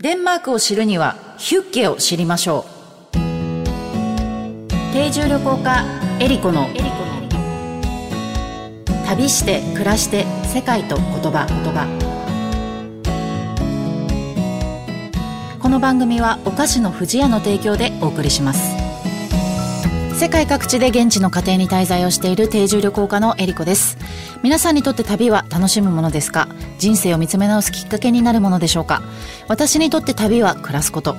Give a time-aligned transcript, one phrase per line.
[0.00, 2.64] デンマークを知るにはヒュッケを知りましょ
[3.12, 3.12] う。
[4.92, 5.84] 定住旅行家
[6.20, 6.68] エリコの
[9.04, 11.46] 旅して暮らして世界と言葉。
[11.48, 11.88] 言葉
[15.60, 18.77] この番組はお菓子の不二家の提供でお送りします。
[20.18, 23.96] 世界各地で現地の家庭に滞在をしている定住旅行家のエリコです。
[24.42, 26.48] 皆さんにとって旅は楽しむものですか？
[26.80, 29.00] 人生を見つめ直すきっかけになるものでしょうか？
[29.46, 31.14] 私にとって旅は暮らすこと。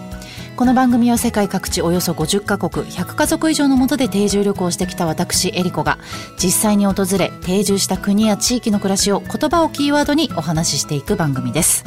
[0.58, 5.98] この番組は世界各地およそ50カ国100家族以上のもとで定住旅行してきた私エリコが
[6.38, 11.86] 実際に訪れ定住した国や地域の暮らしを言葉をキーワードにお話ししていく番組です。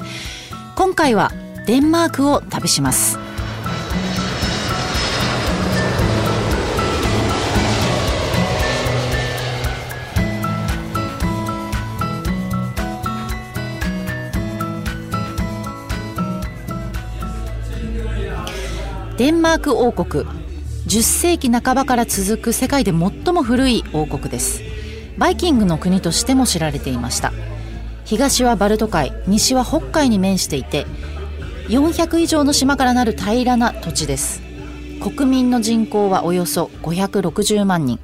[0.77, 1.31] 今回は
[1.67, 3.19] デンマークを旅します。
[19.23, 20.25] デンマーク王国。
[20.89, 24.63] 10世紀半ばから続く世界で最も古い王国です。
[25.17, 27.33] バイキングの国としても知られていました。
[28.05, 30.89] 東はバルト海西は北海に面していて
[31.69, 34.43] 400以上の島からなる平らな土地です。
[35.01, 38.01] 国民の人口はおよそ560万人。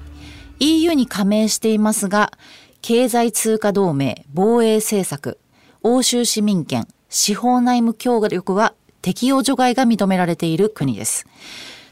[0.61, 2.33] EU に加盟していますが
[2.81, 5.41] 経済通貨同盟防衛政策
[5.83, 8.73] 欧州市民権司法内務協力は
[9.09, 11.27] 適用除外が認められている国です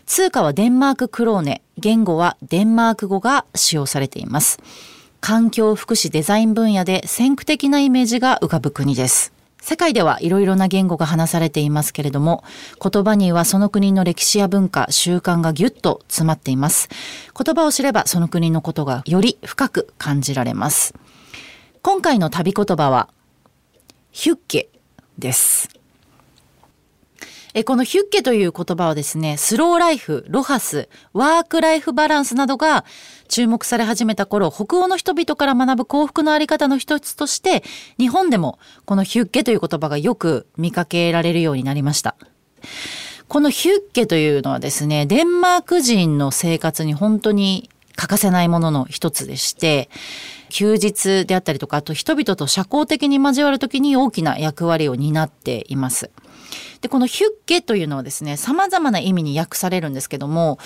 [0.05, 4.61] 通貨はデンマーククローネ言語はデンマーク語が使用されています
[5.23, 12.45] 環境福祉デザイン分野で先駆的なイメージが浮かぶ国です世界ではいろいろな言語が話されていますけれども、
[12.81, 16.89] 言葉にはその国の歴史や文化、習慣がぎゅっと詰まっています。
[17.37, 20.95] 言葉を知ればその国のことがより深く感じられます。
[21.83, 23.09] 今回の旅言葉は、
[24.13, 24.69] ヒュッケ
[25.19, 25.76] です。
[27.59, 32.85] えこのヒュッケという言葉はですね、スローライフ、ロハス、ワークライフバランスなどが
[33.29, 37.63] 注目され始めた頃、北欧の人々から学ぶ幸福のあり方の一つとして、
[37.99, 42.15] 日本でもこのヒュッケという言葉がよく見かけられるようになりました。
[43.27, 49.89] このヒュッケというのはですね、デンマーク人の生活に本当に欠かせないものの一つでして、
[50.51, 56.11] 休日であったりとか、あと人々と社交的に交わる時に大きな役割を担っています。
[56.81, 60.59] で、このヒュッゲというのはですね、様々な意味に訳されるんですけども、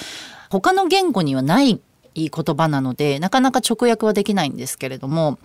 [0.50, 1.80] 他の言語にはない
[2.14, 5.38] 言葉なので、なかなか直訳はできないんですけれども、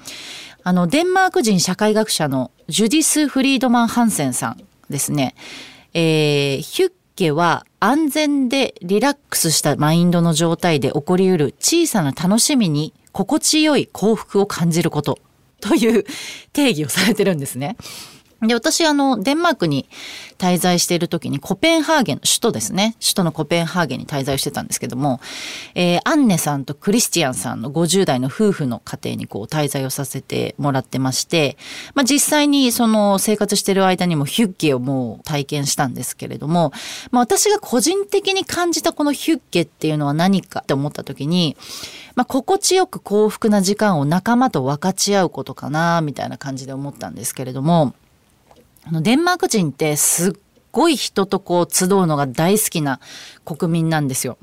[0.64, 5.36] あの、デンマーク人社会学者のジュディス・フリードマン・ハンセンさんですね、
[5.94, 15.20] えー、ヒュッゲは安全でリラックスしたマインドの状態で起こりうる小さな楽しみに心地よい幸福を感じること
[15.62, 16.04] という
[16.52, 17.78] 定義をされてるんですね。
[18.48, 19.88] で、私、あの、デンマークに
[20.38, 22.96] 滞在している時にコペンハーゲン、首都ですね。
[23.00, 25.20] 首都のコペンハーゲンに滞在してたんですけども、
[25.76, 31.58] えー、アンネさんとクリスティアンさんの50代の夫婦の家庭にこう滞在をさせてもらってまして、
[31.94, 36.72] まあ実際にその生活してる間にもヒュッゲをもう体験したんですけれども、
[37.12, 41.56] まあ私が個人的に感じたこのヒュッゲっていうのは何かって思った時に、
[42.16, 47.94] まあ心地よく幸福な時間を仲間と分かち合うことかな、みたいな感じで思ったんですけれども、
[48.88, 50.34] あのデンマーク人ってすっ
[50.72, 53.00] ごい人とこう集うのが大好きな
[53.44, 54.38] 国民なんですよ。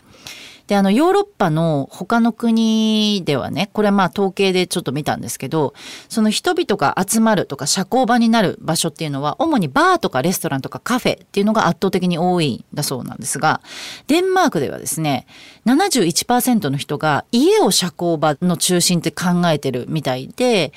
[0.72, 5.74] で、あの、ヨーロッパの他の国ではね、これまあ統計でちょっと見たんですけど、
[6.08, 13.60] その人々が集まるとか社交場になる場所っていうのは、主にバーとかレストランとかカフェっていうのが圧倒的に多いんだそうなんですが、
[14.06, 15.26] デンマークではですね、
[15.66, 20.72] 71%の人が家を社交場の中心って考えてるみたいで、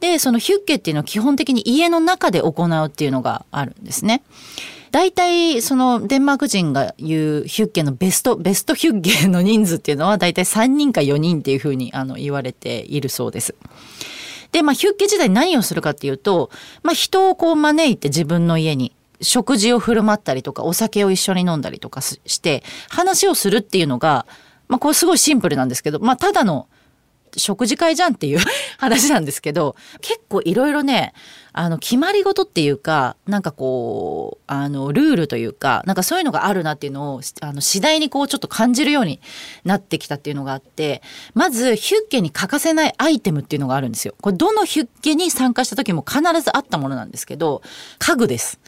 [0.00, 4.22] で、そのヒュッケっていうのは基本的に家の中で行うっていうのがあるんですね。
[4.90, 13.54] 大体そのデンマーク人が言うヒュッゲのベスト、ベストヒュッゲの人数っていうのは大体3人か4人っていうふうにあの言われているそうです。
[14.52, 16.50] で、まあヒュッゲ時代何をするかっていうと、
[16.82, 24.26] まあ人をこう招いて自分の家に食事を振る舞ったりとかお酒を一緒に飲んだりとかして話をするっていうのが、
[24.68, 26.68] まあこれすごいシンプルなんですけど、まあただの
[27.36, 28.38] 食事会じゃんっていう
[28.78, 31.12] 話なんですけど、結構いろいろね、
[31.52, 39.20] あの、決まり事っていうか、なんかこう、あの、ルールというか、なんかそういうのがあるなっていうのを、あの、次第にこう、ちょっと感じるように
[39.64, 41.02] なってきたっていうのがあって、
[41.34, 44.14] まず、ヒュッケに欠かせないアイテムっていうのがあるんですよ。
[44.20, 47.62] これ、どのヒュッケに参加した時も必ずあったものなんですけど、
[47.98, 48.60] 家具です。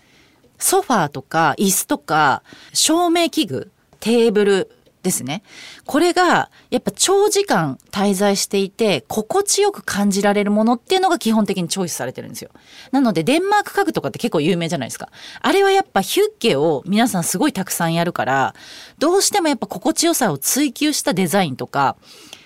[0.60, 2.42] ソファーとか椅子とか
[2.72, 4.70] 照明器具、テーブル、
[5.02, 5.42] ですね。
[5.86, 12.50] これが、やっぱ長時間滞在していて、心地よく感じられるものっていうのが基本的にチョイスされてるんですよ。
[12.92, 15.08] なので、デンマーク家具とかって結構有名じゃないですか。
[15.40, 18.54] あれはやっぱヒュッケを皆さんすごいたくさんやるから、
[18.98, 21.96] どうしてもやっぱ心地よさを追求したデザインとか、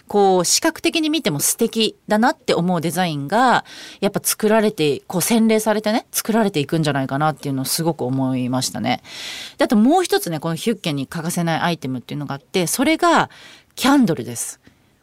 [0.08, 3.64] こう視覚的に見ても素敵だなって思うデザインが
[4.00, 9.02] やっぱ作られてこう洗練されてね作られていくんじゃないかなっていうのをすごく思いましたね。
[9.58, 13.30] であともう一つねこのヒュッケに欠かせないアイテムっていうのがあってそれが
[13.74, 14.60] キャンドルです。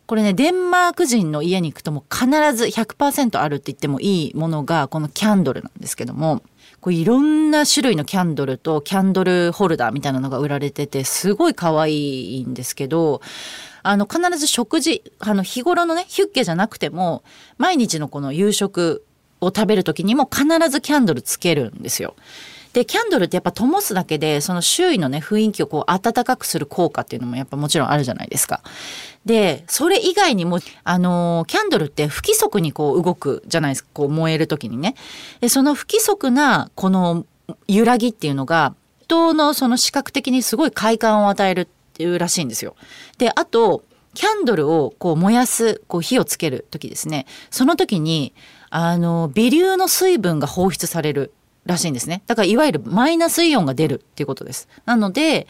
[0.08, 6.44] これねデンマーク人の家に行くとも必ず100%あるって言ってもいいものがこのキャンドルなんですけども
[6.82, 13.22] こういろんな種類のキャンドルとキャンドルホルダーみたいなのが売られててすごい可愛いんですけど
[13.84, 17.24] あの、必ず食事、あの、日頃のね、ヒュッケじゃなくても、
[17.58, 19.04] 毎日のこの夕食
[19.40, 22.16] を食べる時にも必ずキャンドルつけるんですよ。
[22.74, 28.62] で、キャンドルってやっぱ灯すだけで、その周囲のね、雰囲気をこう暖かくする効果っていうのもやっぱもちろんあるじゃないですか。
[29.26, 33.90] で、それ以外にも、あのー、キャンドルって不規則にこう動くじゃないですか。
[33.94, 34.96] こう燃える時にね。
[35.42, 37.26] で、その不規則なこの
[37.68, 42.76] 揺らぎっていうのが、人のその視覚的にすごい快感を与えるっていうらしいんですよ。
[43.18, 43.84] で、あと、
[44.14, 47.26] キャンドルをこう燃やす、こう火をつける時ですね。
[47.50, 48.34] その時に、
[48.70, 51.34] あの、微粒の水分が放出される
[51.66, 52.24] らしいんですね。
[52.28, 54.68] だからいわゆるマイナスイオンが出るっていうことです。
[54.86, 55.48] なので、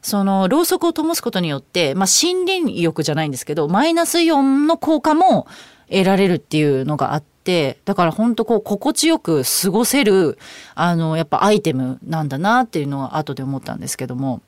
[0.00, 5.46] そのろうそくを灯すことによって、まあ、森林浴じゃないんですけど、マイナスイオンの効果も
[5.90, 10.38] 得られるっていうのがあって、だから本当こう心地よく過ごせる、
[10.74, 14.40] あの、やっぱアイテムなんだなっていうのは後で思ったんですけども。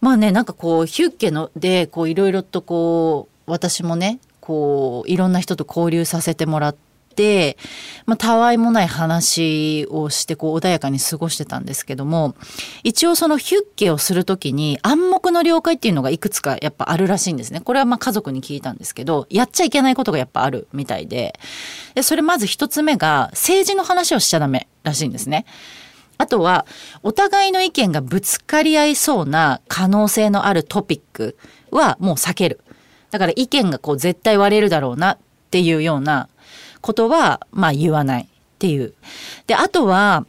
[0.00, 6.93] まあねなんかこうヒュッケのでいろいろとこう私もねこういろんな人と交流させてもらって、
[8.06, 12.34] まあ、たわいもない話をしてこう穏やかに過ごしてたんですけども
[12.82, 21.38] 一応そのヒュッケをする時に暗黙の了解っていうのがいくつかやっぱあるらしいんですねこれはまあ家族に聞いたんですけどやっちゃいけないことがやっぱあるみたいで
[21.94, 25.46] でそれまず一つ目が政治の話をしちゃダメらしいんですね。
[26.16, 26.64] あとは、
[27.02, 31.36] お互いの意見がぶつかり合いそうな可能性のあるトピック
[31.70, 32.60] はもう避ける。
[33.10, 35.18] だから意見がこう絶対割れるだろうなっ
[35.50, 36.28] ていうような
[36.84, 38.26] ことは、まあ言わないっ
[38.58, 38.92] ていう。
[39.46, 40.26] で、あとは、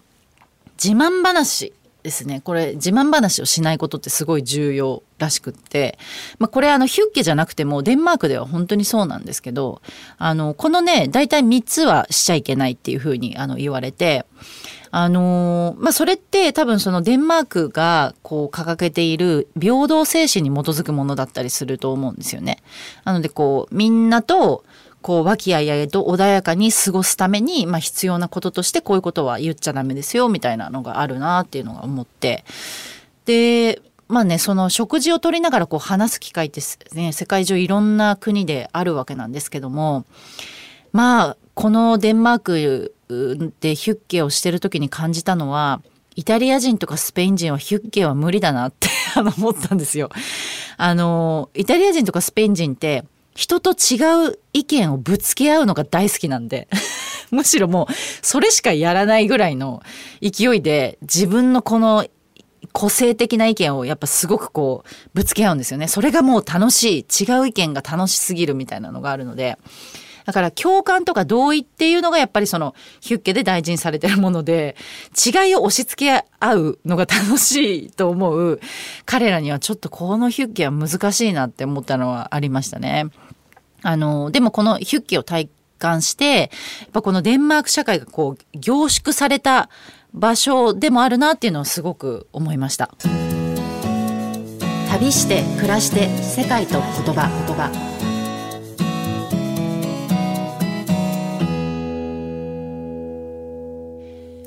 [0.82, 2.40] 自慢話ですね。
[2.40, 6.00] これ、自慢話をしないことってすごい重要らしくって。
[6.40, 9.82] まあこれあのヒュッケじゃなくてもデンマークでは本当にそうなんですけど、
[10.18, 14.26] あの、このね、大体3つはしちゃいけないっていうふうにあの言われて、
[14.92, 22.64] あのー、まあ、それって多分そのデンマークがこう掲げている平等精神に基づくものだったりすると思うんですよね。
[23.04, 24.64] なのでこうみんなと
[25.06, 32.44] こう和気あいあいと穏やかに過ごすために、まあ、必要なこととしてこういうことは言っちゃダメですよみたいなのがあるなっていうのが思って
[33.26, 36.60] でまあねその食事をとりながらこう話す機会って
[36.96, 40.06] ね世界中いろんな国であるわけなんですけども
[40.92, 42.96] まあこのデンマーク
[43.60, 45.84] でヒュッケをしてる時に感じたのは
[46.16, 48.88] イタリア人とかスペイン人はヒュッケは無理だなって
[49.38, 50.10] 思ったんですよ。
[50.78, 53.06] あのイタリア人とかスペイン人って
[53.36, 56.68] 人と違う意見をぶつけ合うのが大好きなんで
[57.32, 59.84] むしろもうそれしかやらないぐらいの
[60.22, 62.08] 勢いで自分のこの
[62.72, 65.88] 個性的な意見をやっぱすごくこうぶつけ合うんですよね。
[65.88, 69.58] それがもう楽しい違う意見が楽しすぎるみたいなのがあるので
[70.26, 74.76] だから共感とか同意っていうのがやっぱりそのヒュッケで大事にされてるもので
[75.26, 78.60] 違いを押し付け合うのが楽しいと思う
[79.06, 83.08] 彼らにはちょっとこのヒュッケは難しいなって思ったのはありましたね。
[83.84, 86.46] あのでもこのヒュッケを体感してや
[86.88, 89.70] っぱこのデンマーク社会がこう凝縮された
[90.14, 92.90] 場所でもあるなっていうのをすごく思いました。
[94.90, 97.95] 旅して暮らして世界と言葉言葉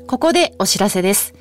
[0.09, 1.35] ここでお知らせです。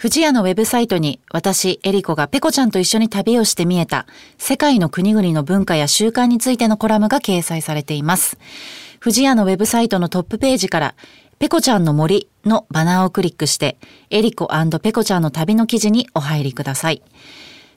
[0.00, 4.06] 富士屋のウェブサイトに私、エリコがペコちゃんと一緒に旅をして見えた
[4.38, 8.38] 世界の国々の文化や習慣についてのコラムが掲載されています。
[8.98, 10.94] 富士屋のウェブサイトのトップページから
[11.38, 13.76] ペコちゃんの森のバナーをクリックして
[14.08, 14.48] エリコ
[14.80, 17.02] ペコちゃんの旅の記事にお入りください。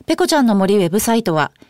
[0.05, 1.51] ペコちゃんの森ウェブサイトは、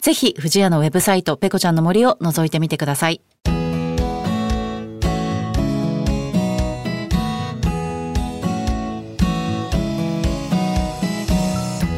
[0.00, 3.20] ぜひ、藤屋のウェブサイト、ペコちゃんの森を覗いてみてください。